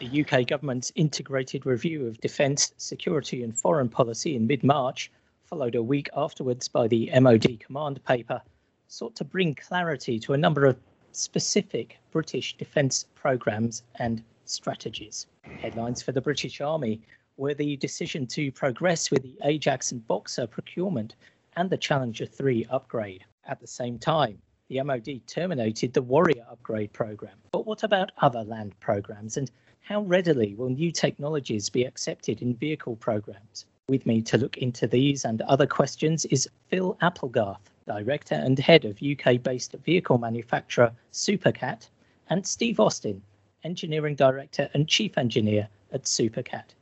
The 0.00 0.26
UK 0.26 0.48
government's 0.48 0.90
integrated 0.96 1.64
review 1.64 2.06
of 2.08 2.20
defence, 2.20 2.72
security, 2.78 3.44
and 3.44 3.56
foreign 3.56 3.88
policy 3.88 4.34
in 4.34 4.44
mid 4.44 4.64
March, 4.64 5.08
followed 5.44 5.76
a 5.76 5.82
week 5.84 6.08
afterwards 6.16 6.66
by 6.66 6.88
the 6.88 7.08
MOD 7.20 7.60
command 7.60 8.04
paper, 8.04 8.42
sought 8.88 9.14
to 9.14 9.24
bring 9.24 9.54
clarity 9.54 10.18
to 10.18 10.32
a 10.32 10.36
number 10.36 10.66
of 10.66 10.80
specific 11.12 11.96
British 12.10 12.56
defence 12.56 13.06
programmes 13.14 13.84
and 14.00 14.24
strategies. 14.46 15.28
Headlines 15.44 16.02
for 16.02 16.10
the 16.10 16.20
British 16.20 16.60
Army 16.60 17.00
were 17.36 17.54
the 17.54 17.76
decision 17.76 18.26
to 18.26 18.50
progress 18.50 19.12
with 19.12 19.22
the 19.22 19.38
Ajax 19.44 19.92
and 19.92 20.04
Boxer 20.08 20.48
procurement 20.48 21.14
and 21.54 21.70
the 21.70 21.78
Challenger 21.78 22.26
3 22.26 22.66
upgrade. 22.68 23.24
At 23.46 23.60
the 23.60 23.68
same 23.68 24.00
time, 24.00 24.42
the 24.68 24.82
MOD 24.82 25.20
terminated 25.28 25.92
the 25.92 26.02
Warrior 26.02 26.44
upgrade 26.50 26.92
program. 26.92 27.36
But 27.52 27.64
what 27.64 27.84
about 27.84 28.10
other 28.18 28.42
land 28.42 28.78
programs 28.80 29.36
and 29.36 29.52
how 29.84 30.00
readily 30.00 30.54
will 30.54 30.70
new 30.70 30.90
technologies 30.90 31.68
be 31.68 31.84
accepted 31.84 32.40
in 32.40 32.54
vehicle 32.54 32.96
programs? 32.96 33.66
With 33.86 34.06
me 34.06 34.22
to 34.22 34.38
look 34.38 34.56
into 34.56 34.86
these 34.86 35.26
and 35.26 35.42
other 35.42 35.66
questions 35.66 36.24
is 36.24 36.48
Phil 36.68 36.96
Applegarth, 37.02 37.70
Director 37.86 38.34
and 38.34 38.58
Head 38.58 38.86
of 38.86 39.02
UK 39.02 39.42
based 39.42 39.74
vehicle 39.84 40.16
manufacturer 40.16 40.90
Supacat, 41.12 41.86
and 42.30 42.46
Steve 42.46 42.80
Austen, 42.80 43.20
Engineering 43.62 44.14
Director 44.14 44.70
and 44.72 44.88
Chief 44.88 45.18
Engineer 45.18 45.68
at 45.92 46.04
Supacat. 46.04 46.72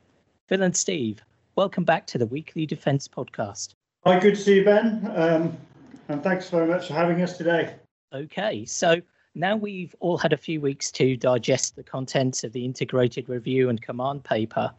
Phil 0.47 0.63
and 0.63 0.75
Steve, 0.75 1.21
welcome 1.57 1.83
back 1.83 2.07
to 2.07 2.17
the 2.17 2.27
Weekly 2.27 2.65
Defence 2.65 3.09
Podcast. 3.09 3.73
Hi, 4.05 4.17
good 4.17 4.35
to 4.35 4.41
see 4.41 4.55
you, 4.55 4.63
Ben. 4.63 5.11
Um, 5.13 5.57
and 6.07 6.23
thanks 6.23 6.49
very 6.49 6.67
much 6.67 6.87
for 6.87 6.93
having 6.93 7.21
us 7.21 7.37
today. 7.37 7.75
Okay, 8.13 8.63
so 8.63 9.01
now 9.35 9.55
we've 9.55 9.95
all 9.99 10.17
had 10.17 10.33
a 10.33 10.37
few 10.37 10.61
weeks 10.61 10.91
to 10.91 11.17
digest 11.17 11.75
the 11.75 11.83
contents 11.83 12.43
of 12.43 12.53
the 12.53 12.65
integrated 12.65 13.29
review 13.29 13.69
and 13.69 13.81
command 13.81 14.23
paper. 14.23 14.71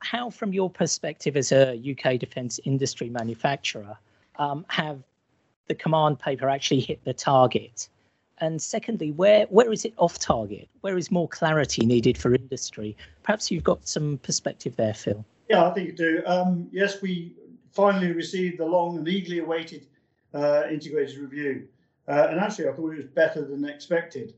How, 0.00 0.30
from 0.30 0.52
your 0.52 0.70
perspective 0.70 1.36
as 1.36 1.52
a 1.52 1.76
UK 1.76 2.18
defence 2.18 2.60
industry 2.64 3.08
manufacturer, 3.08 3.96
um, 4.38 4.64
have 4.68 5.02
the 5.66 5.74
command 5.74 6.18
paper 6.18 6.48
actually 6.48 6.80
hit 6.80 7.04
the 7.04 7.12
target? 7.12 7.88
And 8.38 8.62
secondly, 8.62 9.10
where 9.10 9.46
where 9.46 9.72
is 9.72 9.84
it 9.84 9.94
off 9.96 10.18
target? 10.18 10.68
Where 10.82 10.96
is 10.96 11.10
more 11.10 11.28
clarity 11.28 11.84
needed 11.84 12.16
for 12.16 12.34
industry? 12.34 12.96
Perhaps 13.24 13.50
you've 13.50 13.64
got 13.64 13.88
some 13.88 14.18
perspective 14.18 14.76
there, 14.76 14.94
Phil. 14.94 15.24
Yeah, 15.48 15.66
I 15.66 15.74
think 15.74 15.88
you 15.88 15.92
do. 15.92 16.22
Um, 16.24 16.68
yes, 16.70 17.02
we 17.02 17.34
finally 17.72 18.12
received 18.12 18.58
the 18.58 18.64
long 18.64 18.96
and 18.96 19.08
eagerly 19.08 19.40
awaited 19.40 19.86
uh, 20.34 20.64
integrated 20.70 21.18
review, 21.18 21.66
uh, 22.08 22.28
and 22.30 22.40
actually, 22.40 22.68
I 22.68 22.72
thought 22.72 22.92
it 22.92 22.96
was 22.96 23.06
better 23.06 23.44
than 23.44 23.64
expected. 23.66 24.34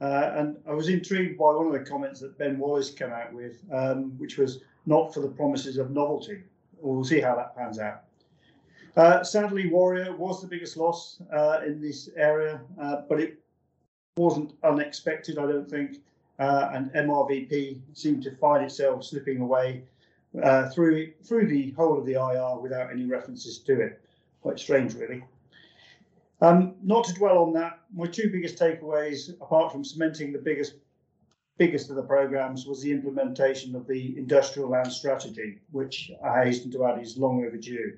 Uh, 0.00 0.32
and 0.34 0.56
I 0.68 0.74
was 0.74 0.88
intrigued 0.88 1.38
by 1.38 1.54
one 1.54 1.66
of 1.66 1.72
the 1.72 1.88
comments 1.88 2.20
that 2.20 2.36
Ben 2.36 2.58
Wallace 2.58 2.90
came 2.90 3.12
out 3.12 3.32
with, 3.32 3.62
um, 3.72 4.18
which 4.18 4.36
was 4.36 4.60
not 4.84 5.14
for 5.14 5.20
the 5.20 5.28
promises 5.28 5.78
of 5.78 5.90
novelty. 5.90 6.42
We'll 6.80 7.04
see 7.04 7.20
how 7.20 7.34
that 7.36 7.56
pans 7.56 7.78
out. 7.78 8.02
Uh, 8.96 9.22
sadly, 9.22 9.68
Warrior 9.68 10.14
was 10.16 10.42
the 10.42 10.48
biggest 10.48 10.76
loss 10.76 11.20
uh, 11.32 11.60
in 11.64 11.80
this 11.80 12.10
area, 12.16 12.60
uh, 12.80 13.02
but 13.08 13.20
it 13.20 13.38
wasn't 14.16 14.54
unexpected, 14.64 15.38
I 15.38 15.46
don't 15.46 15.70
think. 15.70 15.98
Uh, 16.38 16.70
and 16.74 16.92
MRVP 16.92 17.80
seemed 17.94 18.22
to 18.24 18.36
find 18.36 18.64
itself 18.64 19.04
slipping 19.04 19.40
away 19.40 19.84
through 20.74 21.12
through 21.24 21.46
the 21.46 21.70
whole 21.70 21.98
of 21.98 22.04
the 22.04 22.12
IR 22.12 22.60
without 22.60 22.90
any 22.90 23.06
references 23.06 23.58
to 23.60 23.80
it. 23.80 24.02
Quite 24.42 24.58
strange, 24.58 24.94
really. 24.94 25.24
Um, 26.40 26.74
not 26.82 27.04
to 27.04 27.14
dwell 27.14 27.38
on 27.38 27.52
that, 27.54 27.80
my 27.94 28.06
two 28.06 28.30
biggest 28.30 28.58
takeaways, 28.58 29.32
apart 29.40 29.72
from 29.72 29.84
cementing 29.84 30.32
the 30.32 30.38
biggest 30.38 30.74
biggest 31.58 31.88
of 31.88 31.96
the 31.96 32.02
programs, 32.02 32.66
was 32.66 32.82
the 32.82 32.92
implementation 32.92 33.74
of 33.74 33.86
the 33.86 34.18
industrial 34.18 34.68
land 34.68 34.92
strategy, 34.92 35.58
which 35.70 36.10
I 36.22 36.44
hasten 36.44 36.70
to 36.72 36.84
add 36.84 37.00
is 37.00 37.16
long 37.16 37.44
overdue 37.46 37.96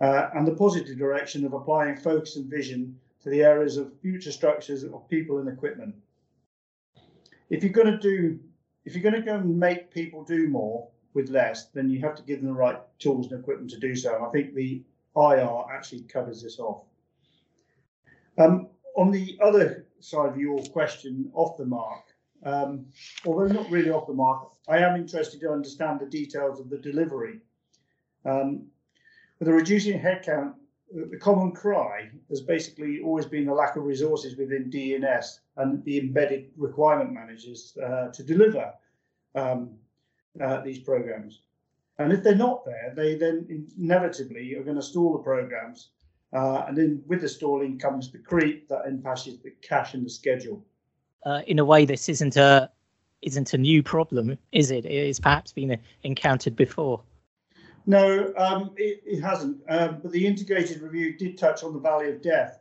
uh, 0.00 0.30
and 0.34 0.46
the 0.46 0.54
positive 0.54 0.98
direction 0.98 1.44
of 1.44 1.52
applying 1.52 1.96
focus 1.96 2.36
and 2.36 2.50
vision 2.50 2.98
to 3.22 3.30
the 3.30 3.42
areas 3.42 3.76
of 3.76 3.98
future 4.00 4.32
structures 4.32 4.84
of 4.84 5.08
people 5.08 5.38
and 5.38 5.48
equipment. 5.48 5.94
If 7.48 7.62
you're 7.62 7.72
going 7.72 7.92
to 7.92 7.98
do, 7.98 8.38
if 8.84 8.94
you're 8.94 9.02
going 9.02 9.22
to 9.22 9.26
go 9.26 9.36
and 9.36 9.58
make 9.58 9.92
people 9.92 10.24
do 10.24 10.48
more 10.48 10.88
with 11.14 11.30
less, 11.30 11.66
then 11.66 11.88
you 11.88 12.00
have 12.00 12.14
to 12.16 12.22
give 12.22 12.40
them 12.40 12.48
the 12.48 12.54
right 12.54 12.78
tools 12.98 13.30
and 13.30 13.40
equipment 13.40 13.70
to 13.70 13.78
do 13.78 13.96
so. 13.96 14.14
And 14.14 14.24
I 14.24 14.28
think 14.30 14.54
the 14.54 14.82
IR 15.16 15.64
actually 15.72 16.02
covers 16.02 16.42
this 16.42 16.58
off. 16.58 16.82
Um, 18.38 18.68
on 18.96 19.10
the 19.10 19.38
other 19.42 19.86
side 20.00 20.28
of 20.28 20.38
your 20.38 20.62
question, 20.66 21.30
off 21.34 21.56
the 21.56 21.66
mark, 21.66 22.04
um, 22.44 22.86
although 23.24 23.46
not 23.46 23.70
really 23.70 23.90
off 23.90 24.06
the 24.06 24.14
mark, 24.14 24.50
I 24.68 24.78
am 24.78 24.96
interested 24.96 25.40
to 25.40 25.50
understand 25.50 26.00
the 26.00 26.06
details 26.06 26.60
of 26.60 26.70
the 26.70 26.78
delivery. 26.78 27.40
Um, 28.24 28.66
with 29.38 29.48
a 29.48 29.52
reducing 29.52 30.00
headcount, 30.00 30.54
the 30.92 31.18
common 31.18 31.52
cry 31.52 32.08
has 32.30 32.40
basically 32.40 33.00
always 33.00 33.26
been 33.26 33.46
the 33.46 33.52
lack 33.52 33.76
of 33.76 33.84
resources 33.84 34.36
within 34.36 34.70
D&S 34.70 35.40
and 35.56 35.84
the 35.84 35.98
embedded 35.98 36.50
requirement 36.56 37.12
managers 37.12 37.76
uh, 37.82 38.08
to 38.08 38.22
deliver 38.22 38.72
um, 39.34 39.70
uh, 40.40 40.60
these 40.60 40.78
programs. 40.78 41.42
And 41.98 42.12
if 42.12 42.22
they're 42.22 42.34
not 42.34 42.64
there, 42.64 42.92
they 42.94 43.16
then 43.16 43.66
inevitably 43.78 44.54
are 44.54 44.62
going 44.62 44.76
to 44.76 44.82
stall 44.82 45.12
the 45.12 45.22
programs. 45.22 45.90
Uh, 46.32 46.64
and 46.66 46.76
then 46.76 47.02
with 47.06 47.20
the 47.20 47.28
stalling 47.28 47.78
comes 47.78 48.10
the 48.10 48.18
creep 48.18 48.68
that 48.68 48.86
impasses 48.86 49.38
the 49.38 49.50
cash 49.62 49.94
and 49.94 50.04
the 50.04 50.10
schedule. 50.10 50.64
Uh, 51.24 51.42
in 51.46 51.58
a 51.58 51.64
way, 51.64 51.84
this 51.84 52.08
isn't 52.08 52.36
a 52.36 52.70
isn't 53.22 53.54
a 53.54 53.58
new 53.58 53.82
problem, 53.82 54.36
is 54.52 54.70
it? 54.70 54.84
It 54.84 55.06
has 55.06 55.18
perhaps 55.18 55.52
been 55.52 55.78
encountered 56.04 56.54
before. 56.54 57.02
No, 57.86 58.32
um, 58.36 58.72
it, 58.76 59.00
it, 59.04 59.20
hasn't. 59.20 59.62
Um, 59.68 60.00
but 60.02 60.12
the 60.12 60.26
integrated 60.26 60.82
review 60.82 61.16
did 61.16 61.38
touch 61.38 61.62
on 61.62 61.72
the 61.72 61.78
Valley 61.78 62.10
of 62.10 62.20
Death, 62.20 62.60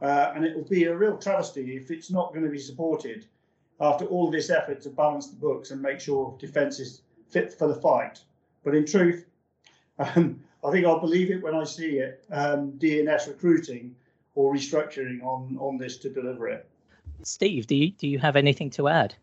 uh, 0.00 0.32
and 0.34 0.44
it 0.44 0.54
will 0.54 0.68
be 0.68 0.84
a 0.84 0.96
real 0.96 1.16
travesty 1.16 1.76
if 1.76 1.90
it's 1.90 2.10
not 2.10 2.32
going 2.32 2.44
to 2.44 2.50
be 2.50 2.58
supported 2.58 3.26
after 3.80 4.04
all 4.06 4.30
this 4.30 4.50
effort 4.50 4.80
to 4.82 4.90
balance 4.90 5.28
the 5.28 5.36
books 5.36 5.70
and 5.70 5.80
make 5.80 6.00
sure 6.00 6.36
defence 6.38 6.78
is 6.78 7.02
fit 7.30 7.52
for 7.52 7.68
the 7.68 7.74
fight. 7.74 8.20
But 8.64 8.74
in 8.74 8.86
truth, 8.86 9.26
um, 9.98 10.40
I 10.66 10.72
think 10.72 10.84
I'll 10.84 10.98
believe 10.98 11.30
it 11.30 11.40
when 11.42 11.54
I 11.54 11.62
see 11.62 11.98
it. 11.98 12.24
Um, 12.32 12.72
D&S 12.78 13.28
recruiting 13.28 13.94
or 14.34 14.52
restructuring 14.52 15.22
on 15.22 15.56
on 15.60 15.78
this 15.78 15.96
to 15.98 16.10
deliver 16.10 16.48
it. 16.48 16.68
Steve, 17.22 17.66
do 17.66 17.76
you 17.76 17.90
do 17.92 18.08
you 18.08 18.18
have 18.18 18.36
anything 18.36 18.70
to 18.70 18.88
add? 18.88 19.14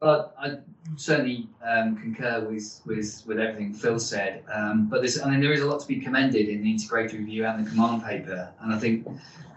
Well, 0.00 0.32
I 0.38 0.58
certainly 0.96 1.48
um, 1.66 1.96
concur 1.96 2.40
with, 2.48 2.80
with 2.86 3.22
with 3.26 3.38
everything 3.38 3.74
Phil 3.74 3.98
said. 3.98 4.44
Um, 4.52 4.86
but 4.86 5.00
there's, 5.00 5.20
I 5.20 5.28
mean, 5.30 5.40
there 5.40 5.52
is 5.52 5.60
a 5.60 5.66
lot 5.66 5.80
to 5.80 5.88
be 5.88 6.00
commended 6.00 6.48
in 6.48 6.62
the 6.62 6.70
integrated 6.70 7.18
review 7.18 7.44
and 7.44 7.66
the 7.66 7.68
command 7.68 8.04
paper. 8.04 8.48
And 8.60 8.72
I 8.72 8.78
think 8.78 9.06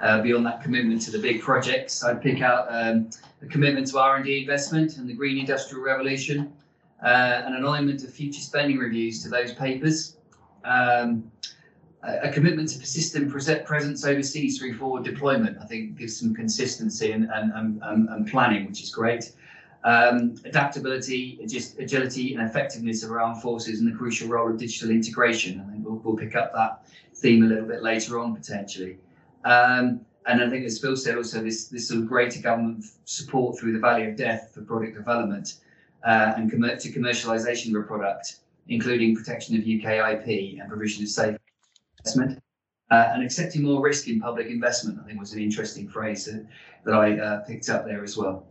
uh, 0.01 0.21
beyond 0.21 0.45
that 0.47 0.61
commitment 0.63 1.01
to 1.03 1.11
the 1.11 1.19
big 1.19 1.41
projects, 1.41 2.03
I'd 2.03 2.21
pick 2.21 2.41
out 2.41 2.67
um, 2.69 3.09
the 3.39 3.47
commitment 3.47 3.87
to 3.87 3.99
R&D 3.99 4.41
investment 4.41 4.97
and 4.97 5.07
the 5.07 5.13
green 5.13 5.37
industrial 5.37 5.83
revolution, 5.83 6.51
uh, 7.03 7.43
an 7.45 7.63
alignment 7.63 8.03
of 8.03 8.11
future 8.11 8.41
spending 8.41 8.77
reviews 8.79 9.21
to 9.23 9.29
those 9.29 9.53
papers. 9.53 10.17
Um, 10.63 11.31
a 12.03 12.31
commitment 12.31 12.67
to 12.69 12.79
persistent 12.79 13.31
presence 13.31 14.05
overseas 14.05 14.57
through 14.57 14.75
forward 14.75 15.03
deployment, 15.03 15.59
I 15.61 15.65
think, 15.65 15.97
gives 15.97 16.19
some 16.19 16.33
consistency 16.33 17.11
and, 17.11 17.29
and, 17.31 17.79
and, 17.83 18.09
and 18.09 18.27
planning, 18.27 18.65
which 18.65 18.81
is 18.81 18.89
great 18.89 19.33
um, 19.83 20.35
adaptability, 20.45 21.39
just 21.47 21.79
agility, 21.79 22.35
and 22.35 22.47
effectiveness 22.47 23.03
of 23.03 23.11
our 23.11 23.21
armed 23.21 23.41
forces, 23.41 23.79
and 23.79 23.91
the 23.91 23.97
crucial 23.97 24.27
role 24.27 24.49
of 24.49 24.57
digital 24.57 24.91
integration. 24.91 25.63
I 25.65 25.71
think 25.71 25.85
we'll, 25.85 25.95
we'll 26.03 26.15
pick 26.15 26.35
up 26.35 26.53
that 26.53 26.85
theme 27.15 27.43
a 27.43 27.47
little 27.47 27.65
bit 27.65 27.81
later 27.81 28.19
on 28.19 28.35
potentially. 28.35 28.97
Um, 29.43 30.01
and 30.27 30.43
I 30.43 30.49
think, 30.49 30.65
as 30.65 30.79
Phil 30.79 30.95
said, 30.95 31.17
also 31.17 31.41
this 31.43 31.67
this 31.67 31.87
sort 31.87 32.01
of 32.01 32.07
greater 32.07 32.39
government 32.39 32.85
support 33.05 33.57
through 33.57 33.73
the 33.73 33.79
Valley 33.79 34.07
of 34.07 34.15
Death 34.15 34.51
for 34.53 34.61
product 34.61 34.95
development 34.95 35.55
uh, 36.05 36.33
and 36.37 36.49
to 36.51 36.91
commercialisation 36.91 37.75
of 37.75 37.81
a 37.81 37.87
product, 37.87 38.35
including 38.67 39.15
protection 39.15 39.55
of 39.55 39.61
UK 39.61 40.13
IP 40.13 40.59
and 40.59 40.69
provision 40.69 41.03
of 41.03 41.09
safe 41.09 41.37
investment. 41.99 42.41
Uh, 42.89 43.11
and 43.13 43.23
accepting 43.23 43.63
more 43.63 43.81
risk 43.81 44.09
in 44.09 44.19
public 44.19 44.47
investment, 44.47 44.99
I 45.01 45.07
think 45.07 45.17
was 45.17 45.31
an 45.31 45.41
interesting 45.41 45.87
phrase 45.87 46.25
that, 46.25 46.45
that 46.83 46.93
I 46.93 47.17
uh, 47.17 47.39
picked 47.41 47.69
up 47.69 47.85
there 47.85 48.03
as 48.03 48.17
well. 48.17 48.45